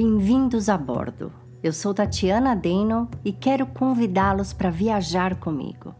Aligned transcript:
Bem-vindos 0.00 0.68
a 0.68 0.78
bordo. 0.78 1.32
Eu 1.60 1.72
sou 1.72 1.92
Tatiana 1.92 2.54
Deno 2.54 3.08
e 3.24 3.32
quero 3.32 3.66
convidá-los 3.66 4.52
para 4.52 4.70
viajar 4.70 5.34
comigo. 5.34 5.92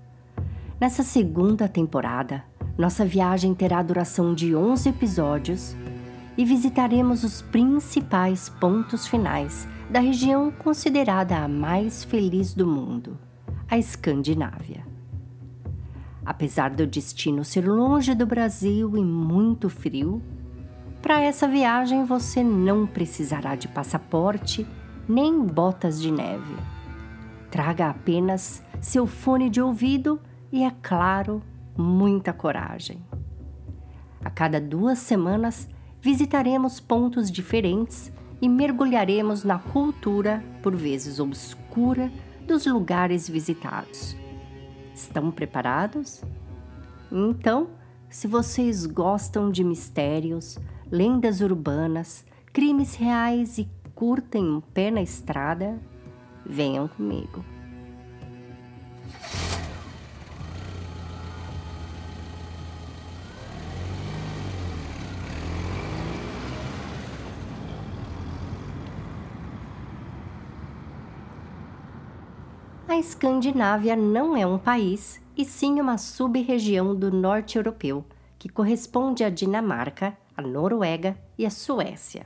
Nessa 0.80 1.02
segunda 1.02 1.66
temporada, 1.66 2.44
nossa 2.78 3.04
viagem 3.04 3.52
terá 3.54 3.82
duração 3.82 4.36
de 4.36 4.54
11 4.54 4.90
episódios 4.90 5.74
e 6.36 6.44
visitaremos 6.44 7.24
os 7.24 7.42
principais 7.42 8.48
pontos 8.48 9.04
finais 9.04 9.66
da 9.90 9.98
região 9.98 10.52
considerada 10.52 11.36
a 11.36 11.48
mais 11.48 12.04
feliz 12.04 12.54
do 12.54 12.68
mundo, 12.68 13.18
a 13.68 13.76
Escandinávia. 13.76 14.86
Apesar 16.24 16.70
do 16.70 16.86
destino 16.86 17.44
ser 17.44 17.68
longe 17.68 18.14
do 18.14 18.26
Brasil 18.26 18.96
e 18.96 19.02
muito 19.02 19.68
frio, 19.68 20.22
para 21.08 21.22
essa 21.22 21.48
viagem 21.48 22.04
você 22.04 22.44
não 22.44 22.86
precisará 22.86 23.54
de 23.54 23.66
passaporte 23.66 24.66
nem 25.08 25.42
botas 25.42 26.02
de 26.02 26.12
neve. 26.12 26.54
Traga 27.50 27.88
apenas 27.88 28.62
seu 28.78 29.06
fone 29.06 29.48
de 29.48 29.58
ouvido 29.58 30.20
e, 30.52 30.62
é 30.62 30.70
claro, 30.82 31.42
muita 31.74 32.30
coragem. 32.34 33.02
A 34.22 34.28
cada 34.28 34.60
duas 34.60 34.98
semanas 34.98 35.66
visitaremos 35.98 36.78
pontos 36.78 37.30
diferentes 37.30 38.12
e 38.38 38.46
mergulharemos 38.46 39.44
na 39.44 39.58
cultura, 39.58 40.44
por 40.62 40.76
vezes 40.76 41.18
obscura, 41.18 42.12
dos 42.46 42.66
lugares 42.66 43.26
visitados. 43.26 44.14
Estão 44.94 45.30
preparados? 45.30 46.22
Então, 47.10 47.70
se 48.10 48.26
vocês 48.26 48.84
gostam 48.84 49.50
de 49.50 49.64
mistérios, 49.64 50.58
lendas 50.90 51.40
urbanas, 51.40 52.24
crimes 52.52 52.94
reais 52.94 53.58
e 53.58 53.68
curtem 53.94 54.44
um 54.44 54.60
pé 54.60 54.90
na 54.90 55.02
estrada, 55.02 55.78
venham 56.46 56.88
comigo. 56.88 57.44
A 72.88 72.96
Escandinávia 72.96 73.94
não 73.94 74.36
é 74.36 74.46
um 74.46 74.58
país, 74.58 75.20
e 75.36 75.44
sim 75.44 75.80
uma 75.80 75.98
sub-região 75.98 76.96
do 76.96 77.12
norte 77.12 77.56
europeu, 77.56 78.04
que 78.38 78.48
corresponde 78.48 79.22
à 79.22 79.30
Dinamarca, 79.30 80.16
a 80.38 80.42
Noruega 80.42 81.18
e 81.36 81.44
a 81.44 81.50
Suécia. 81.50 82.24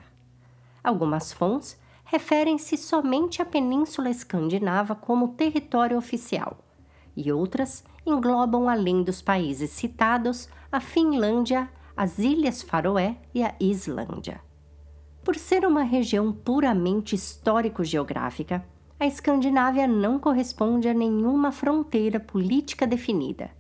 Algumas 0.85 1.33
fontes 1.33 1.81
referem-se 2.05 2.77
somente 2.77 3.41
à 3.41 3.45
Península 3.45 4.11
Escandinava 4.11 4.95
como 4.95 5.29
território 5.29 5.97
oficial, 5.97 6.59
e 7.17 7.33
outras 7.33 7.83
englobam, 8.05 8.69
além 8.69 9.03
dos 9.03 9.23
países 9.23 9.71
citados, 9.71 10.47
a 10.71 10.79
Finlândia, 10.79 11.71
as 11.97 12.19
Ilhas 12.19 12.61
Faroé 12.61 13.17
e 13.35 13.43
a 13.43 13.55
Islândia. 13.59 14.43
Por 15.25 15.37
ser 15.37 15.65
uma 15.65 15.83
região 15.83 16.35
puramente 16.35 17.15
histórico-geográfica, 17.15 18.63
a 19.01 19.07
Escandinávia 19.07 19.87
não 19.87 20.19
corresponde 20.19 20.87
a 20.87 20.93
nenhuma 20.93 21.51
fronteira 21.51 22.21
política 22.21 22.87
definida. 22.87 23.51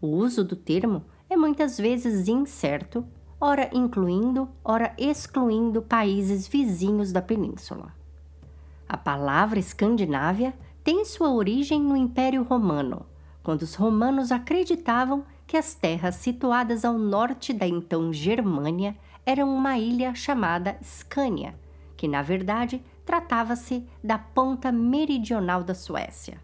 O 0.00 0.08
uso 0.08 0.42
do 0.42 0.56
termo 0.56 1.04
é 1.30 1.36
muitas 1.36 1.78
vezes 1.78 2.26
incerto, 2.26 3.06
ora 3.40 3.68
incluindo, 3.72 4.48
ora 4.64 4.94
excluindo 4.96 5.82
países 5.82 6.48
vizinhos 6.48 7.12
da 7.12 7.20
península. 7.20 7.94
A 8.88 8.96
palavra 8.96 9.58
Escandinávia 9.58 10.54
tem 10.82 11.04
sua 11.04 11.32
origem 11.32 11.80
no 11.80 11.96
Império 11.96 12.42
Romano, 12.42 13.04
quando 13.42 13.62
os 13.62 13.74
romanos 13.74 14.32
acreditavam 14.32 15.24
que 15.46 15.56
as 15.56 15.74
terras 15.74 16.16
situadas 16.16 16.84
ao 16.84 16.98
norte 16.98 17.52
da 17.52 17.66
então 17.66 18.12
Germânia 18.12 18.96
eram 19.24 19.54
uma 19.54 19.78
ilha 19.78 20.14
chamada 20.14 20.76
Scania, 20.82 21.54
que 21.96 22.08
na 22.08 22.22
verdade 22.22 22.82
tratava-se 23.04 23.86
da 24.02 24.18
ponta 24.18 24.72
meridional 24.72 25.62
da 25.62 25.74
Suécia. 25.74 26.40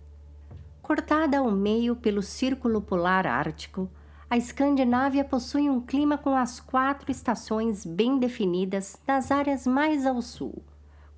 Cortada 0.81 1.39
ao 1.39 1.51
meio 1.51 1.97
pelo 1.97 2.23
Círculo 2.23 2.81
Polar 2.81 3.27
Ártico, 3.27 3.89
a 4.33 4.37
Escandinávia 4.39 5.23
possui 5.23 5.69
um 5.69 5.79
clima 5.79 6.17
com 6.17 6.35
as 6.35 6.59
quatro 6.59 7.11
estações 7.13 7.85
bem 7.85 8.19
definidas 8.19 8.99
nas 9.07 9.31
áreas 9.31 9.67
mais 9.67 10.07
ao 10.07 10.23
sul, 10.23 10.65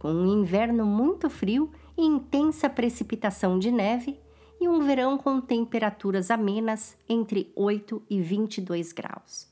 com 0.00 0.08
um 0.08 0.26
inverno 0.26 0.84
muito 0.84 1.30
frio 1.30 1.70
e 1.96 2.04
intensa 2.04 2.68
precipitação 2.68 3.56
de 3.56 3.70
neve 3.70 4.18
e 4.60 4.66
um 4.66 4.80
verão 4.80 5.16
com 5.16 5.40
temperaturas 5.40 6.28
amenas 6.28 6.96
entre 7.08 7.52
8 7.54 8.02
e 8.10 8.20
22 8.20 8.90
graus. 8.90 9.48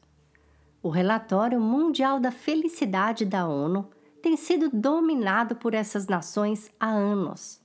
O 0.83 0.89
Relatório 0.89 1.61
Mundial 1.61 2.19
da 2.19 2.33
Felicidade 2.33 3.25
da 3.25 3.47
ONU 3.47 3.89
tem 4.21 4.37
sido 4.37 4.71
dominado 4.71 5.55
por 5.55 5.72
essas 5.72 6.09
nações 6.09 6.69
há 6.81 6.89
anos. 6.89 7.62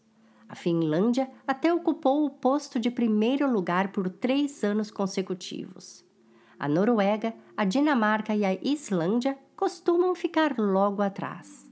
A 0.49 0.55
Finlândia 0.55 1.29
até 1.45 1.73
ocupou 1.73 2.25
o 2.25 2.29
posto 2.29 2.79
de 2.79 2.89
primeiro 2.89 3.51
lugar 3.51 3.91
por 3.91 4.09
três 4.09 4.63
anos 4.63 4.89
consecutivos. 4.89 6.05
A 6.57 6.67
Noruega, 6.67 7.33
a 7.55 7.65
Dinamarca 7.65 8.35
e 8.35 8.45
a 8.45 8.53
Islândia 8.63 9.37
costumam 9.55 10.15
ficar 10.15 10.57
logo 10.57 11.01
atrás. 11.01 11.69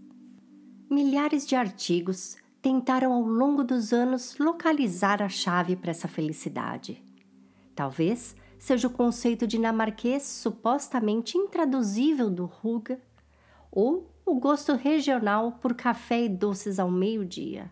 Milhares 0.89 1.47
de 1.47 1.55
artigos 1.55 2.37
tentaram 2.61 3.13
ao 3.13 3.21
longo 3.21 3.63
dos 3.63 3.93
anos 3.93 4.37
localizar 4.37 5.21
a 5.21 5.29
chave 5.29 5.75
para 5.75 5.91
essa 5.91 6.07
felicidade. 6.07 7.01
Talvez 7.75 8.35
seja 8.59 8.87
o 8.87 8.91
conceito 8.91 9.45
dinamarquês 9.45 10.23
supostamente 10.23 11.37
intraduzível 11.37 12.29
do 12.29 12.45
Ruga, 12.45 12.99
ou 13.71 14.09
o 14.25 14.35
gosto 14.39 14.73
regional 14.73 15.53
por 15.61 15.75
café 15.75 16.23
e 16.23 16.29
doces 16.29 16.79
ao 16.79 16.89
meio-dia. 16.89 17.71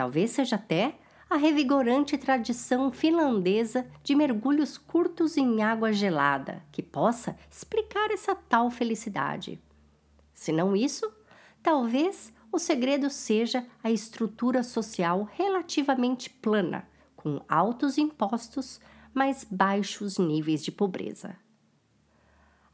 Talvez 0.00 0.30
seja 0.30 0.56
até 0.56 0.94
a 1.28 1.36
revigorante 1.36 2.16
tradição 2.16 2.90
finlandesa 2.90 3.86
de 4.02 4.14
mergulhos 4.14 4.78
curtos 4.78 5.36
em 5.36 5.62
água 5.62 5.92
gelada 5.92 6.64
que 6.72 6.82
possa 6.82 7.36
explicar 7.50 8.10
essa 8.10 8.34
tal 8.34 8.70
felicidade. 8.70 9.60
Se 10.32 10.52
não 10.52 10.74
isso, 10.74 11.12
talvez 11.62 12.32
o 12.50 12.58
segredo 12.58 13.10
seja 13.10 13.66
a 13.84 13.90
estrutura 13.90 14.62
social 14.62 15.28
relativamente 15.34 16.30
plana, 16.30 16.88
com 17.14 17.44
altos 17.46 17.98
impostos, 17.98 18.80
mas 19.12 19.46
baixos 19.50 20.16
níveis 20.16 20.64
de 20.64 20.72
pobreza. 20.72 21.36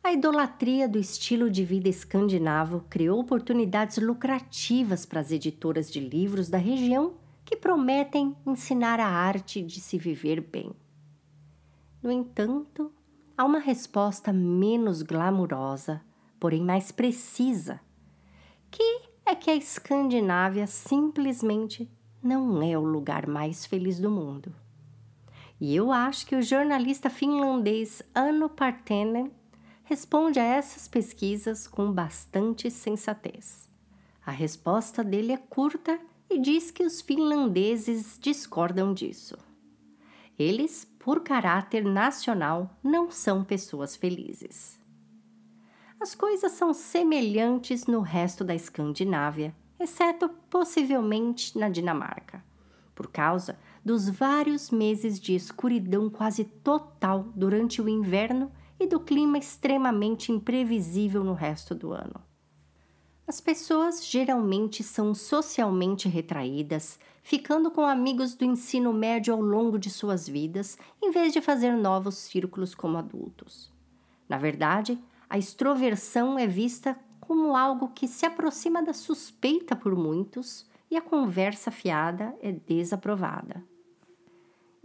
A 0.07 0.13
idolatria 0.13 0.89
do 0.89 1.01
estilo 1.01 1.51
de 1.51 1.65
vida 1.65 1.89
escandinavo 1.89 2.85
criou 2.89 3.19
oportunidades 3.19 3.99
lucrativas 3.99 5.05
para 5.05 5.19
as 5.19 5.33
editoras 5.33 5.91
de 5.91 5.99
livros 5.99 6.49
da 6.49 6.59
região 6.59 7.15
que 7.45 7.57
prometem 7.57 8.37
ensinar 8.47 9.01
a 9.01 9.09
arte 9.09 9.61
de 9.61 9.81
se 9.81 9.99
viver 9.99 10.41
bem. 10.41 10.71
No 12.01 12.13
entanto, 12.13 12.93
há 13.37 13.45
uma 13.45 13.59
resposta 13.59 14.33
menos 14.33 15.03
glamurosa, 15.03 16.01
porém 16.39 16.63
mais 16.63 16.93
precisa, 16.93 17.81
que 18.71 19.01
é 19.27 19.35
que 19.35 19.51
a 19.51 19.57
Escandinávia 19.57 20.69
simplesmente 20.69 21.91
não 22.23 22.63
é 22.63 22.79
o 22.79 22.85
lugar 22.85 23.27
mais 23.27 23.67
feliz 23.67 23.99
do 23.99 24.09
mundo. 24.09 24.55
E 25.61 25.75
eu 25.75 25.91
acho 25.91 26.27
que 26.27 26.37
o 26.37 26.43
jornalista 26.43 27.11
finlandês 27.11 28.05
Anno 28.15 28.49
Partenen 28.49 29.33
responde 29.87 30.41
a 30.41 30.43
essas 30.43 30.89
pesquisas 30.89 31.69
com 31.69 31.93
bastante 31.93 32.71
sensatez. 32.73 33.71
A 34.25 34.33
resposta 34.33 35.05
dele 35.05 35.33
é 35.33 35.37
curta 35.37 35.99
e 36.29 36.41
diz 36.41 36.73
que 36.73 36.85
os 36.85 37.01
finlandeses 37.01 38.19
discordam 38.21 38.93
disso. 38.93 39.39
Eles, 40.37 40.85
por 40.99 41.21
caráter 41.21 41.85
nacional, 41.85 42.77
não 42.83 43.13
são 43.13 43.45
pessoas 43.45 43.95
felizes. 43.95 44.77
As 46.01 46.17
coisas 46.17 46.51
são 46.51 46.75
semelhantes 46.75 47.87
no 47.87 48.01
resto 48.01 48.43
da 48.43 48.57
Escandinávia, 48.57 49.55
exceto 49.79 50.29
possivelmente 50.51 51.57
na 51.57 51.69
Dinamarca, 51.69 52.45
por 52.93 53.07
causa 53.07 53.57
dos 53.85 54.09
vários 54.09 54.69
meses 54.73 55.21
de 55.21 55.37
escuridão 55.37 56.11
quase 56.11 56.45
total 56.45 57.29
durante 57.37 57.81
o 57.81 57.89
inverno 57.89 58.51
e 58.79 58.87
do 58.87 59.01
clima 59.01 59.39
extremamente 59.39 60.33
imprevisível 60.33 61.25
no 61.25 61.33
resto 61.33 61.75
do 61.75 61.93
ano. 61.93 62.21
As 63.27 63.41
pessoas 63.41 64.07
geralmente 64.07 64.85
são 64.85 65.13
socialmente 65.13 66.09
retraídas, 66.09 66.99
ficando 67.23 67.73
com 67.73 67.85
amigos 67.85 68.35
do 68.35 68.45
ensino 68.45 68.93
médio 68.93 69.35
ao 69.35 69.41
longo 69.41 69.79
de 69.79 69.91
suas 69.91 70.29
vidas, 70.29 70.79
em 71.03 71.11
vez 71.11 71.33
de 71.33 71.41
fazer 71.41 71.73
novos 71.73 72.15
círculos 72.17 72.73
como 72.73 72.99
adultos. 72.99 73.73
Na 74.29 74.39
verdade, 74.39 74.97
a 75.29 75.37
extroversão 75.37 76.39
é 76.39 76.47
vista 76.47 76.97
como 77.19 77.57
algo 77.57 77.89
que 77.89 78.07
se 78.07 78.25
aproxima 78.25 78.81
da 78.81 78.93
suspeita 78.93 79.75
por 79.75 79.97
muitos 79.97 80.65
e 80.89 80.97
a 80.97 81.03
conversa 81.03 81.73
fiada 81.73 82.33
é 82.41 82.53
desaprovada. 82.53 83.65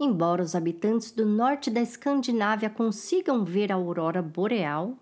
Embora 0.04 0.42
os 0.42 0.56
habitantes 0.56 1.12
do 1.12 1.24
norte 1.24 1.70
da 1.70 1.80
Escandinávia 1.80 2.68
consigam 2.68 3.44
ver 3.44 3.70
a 3.70 3.76
aurora 3.76 4.20
boreal, 4.20 4.96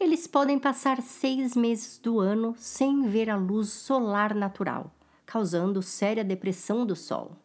eles 0.00 0.26
podem 0.26 0.58
passar 0.58 1.00
seis 1.00 1.54
meses 1.54 1.98
do 1.98 2.18
ano 2.18 2.56
sem 2.58 3.06
ver 3.06 3.30
a 3.30 3.36
luz 3.36 3.68
solar 3.68 4.34
natural, 4.34 4.92
causando 5.24 5.80
séria 5.80 6.24
depressão 6.24 6.84
do 6.84 6.96
Sol. 6.96 7.36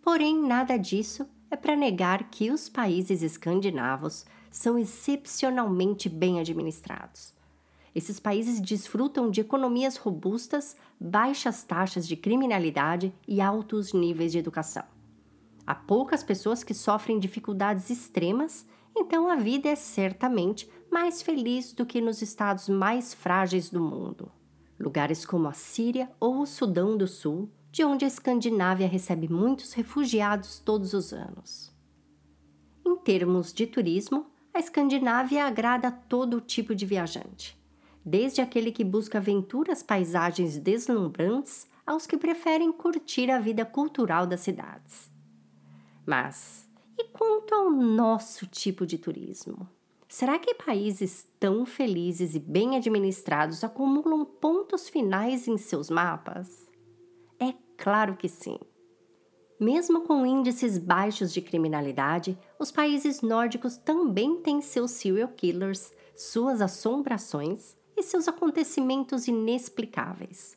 Porém, 0.00 0.42
nada 0.42 0.78
disso 0.78 1.28
é 1.50 1.56
para 1.56 1.76
negar 1.76 2.30
que 2.30 2.50
os 2.50 2.70
países 2.70 3.22
escandinavos 3.22 4.24
são 4.50 4.78
excepcionalmente 4.78 6.08
bem 6.08 6.40
administrados. 6.40 7.34
Esses 7.94 8.18
países 8.18 8.62
desfrutam 8.62 9.30
de 9.30 9.42
economias 9.42 9.98
robustas, 9.98 10.74
baixas 10.98 11.62
taxas 11.64 12.08
de 12.08 12.16
criminalidade 12.16 13.12
e 13.26 13.42
altos 13.42 13.92
níveis 13.92 14.32
de 14.32 14.38
educação. 14.38 14.96
Há 15.68 15.74
poucas 15.74 16.24
pessoas 16.24 16.64
que 16.64 16.72
sofrem 16.72 17.18
dificuldades 17.18 17.90
extremas, 17.90 18.66
então 18.96 19.28
a 19.28 19.36
vida 19.36 19.68
é 19.68 19.76
certamente 19.76 20.66
mais 20.90 21.20
feliz 21.20 21.74
do 21.74 21.84
que 21.84 22.00
nos 22.00 22.22
estados 22.22 22.70
mais 22.70 23.12
frágeis 23.12 23.68
do 23.68 23.78
mundo. 23.78 24.32
Lugares 24.80 25.26
como 25.26 25.46
a 25.46 25.52
Síria 25.52 26.10
ou 26.18 26.40
o 26.40 26.46
Sudão 26.46 26.96
do 26.96 27.06
Sul, 27.06 27.50
de 27.70 27.84
onde 27.84 28.06
a 28.06 28.08
Escandinávia 28.08 28.88
recebe 28.88 29.30
muitos 29.30 29.74
refugiados 29.74 30.58
todos 30.58 30.94
os 30.94 31.12
anos. 31.12 31.70
Em 32.82 32.96
termos 32.96 33.52
de 33.52 33.66
turismo, 33.66 34.24
a 34.54 34.58
Escandinávia 34.58 35.44
agrada 35.44 35.92
todo 35.92 36.40
tipo 36.40 36.74
de 36.74 36.86
viajante 36.86 37.58
desde 38.02 38.40
aquele 38.40 38.72
que 38.72 38.82
busca 38.82 39.18
aventuras, 39.18 39.82
paisagens 39.82 40.56
deslumbrantes, 40.56 41.66
aos 41.86 42.06
que 42.06 42.16
preferem 42.16 42.72
curtir 42.72 43.30
a 43.30 43.38
vida 43.38 43.66
cultural 43.66 44.26
das 44.26 44.40
cidades. 44.40 45.17
Mas 46.08 46.66
e 46.98 47.04
quanto 47.04 47.54
ao 47.54 47.70
nosso 47.70 48.46
tipo 48.46 48.86
de 48.86 48.96
turismo? 48.96 49.68
Será 50.08 50.38
que 50.38 50.54
países 50.54 51.28
tão 51.38 51.66
felizes 51.66 52.34
e 52.34 52.38
bem 52.38 52.78
administrados 52.78 53.62
acumulam 53.62 54.24
pontos 54.24 54.88
finais 54.88 55.46
em 55.46 55.58
seus 55.58 55.90
mapas? 55.90 56.66
É 57.38 57.52
claro 57.76 58.16
que 58.16 58.26
sim. 58.26 58.58
Mesmo 59.60 60.00
com 60.00 60.24
índices 60.24 60.78
baixos 60.78 61.30
de 61.30 61.42
criminalidade, 61.42 62.38
os 62.58 62.72
países 62.72 63.20
nórdicos 63.20 63.76
também 63.76 64.40
têm 64.40 64.62
seus 64.62 64.92
serial 64.92 65.28
killers, 65.28 65.92
suas 66.16 66.62
assombrações 66.62 67.76
e 67.94 68.02
seus 68.02 68.26
acontecimentos 68.26 69.28
inexplicáveis. 69.28 70.56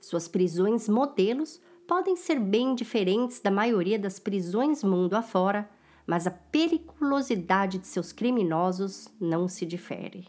Suas 0.00 0.26
prisões 0.26 0.88
modelos 0.88 1.60
podem 1.88 2.16
ser 2.16 2.38
bem 2.38 2.74
diferentes 2.74 3.40
da 3.40 3.50
maioria 3.50 3.98
das 3.98 4.18
prisões 4.18 4.84
mundo 4.84 5.14
afora, 5.14 5.66
mas 6.06 6.26
a 6.26 6.30
periculosidade 6.30 7.78
de 7.78 7.86
seus 7.86 8.12
criminosos 8.12 9.08
não 9.18 9.48
se 9.48 9.64
difere. 9.64 10.28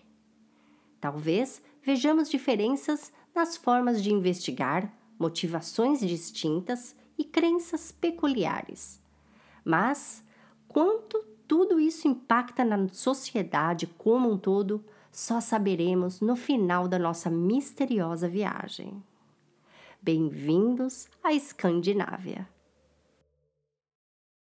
Talvez 1.02 1.62
vejamos 1.84 2.30
diferenças 2.30 3.12
nas 3.36 3.58
formas 3.58 4.02
de 4.02 4.12
investigar, 4.12 4.90
motivações 5.20 6.00
distintas 6.00 6.96
e 7.18 7.26
crenças 7.26 7.92
peculiares. 7.92 9.02
Mas 9.66 10.24
quanto 10.66 11.22
tudo 11.46 11.78
isso 11.78 12.08
impacta 12.08 12.64
na 12.64 12.88
sociedade 12.88 13.86
como 13.98 14.32
um 14.32 14.38
todo, 14.38 14.82
só 15.12 15.42
saberemos 15.42 16.22
no 16.22 16.38
final 16.38 16.88
da 16.88 16.98
nossa 16.98 17.30
misteriosa 17.30 18.30
viagem. 18.30 19.04
Bem-vindos 20.02 21.10
à 21.22 21.34
Escandinávia! 21.34 22.48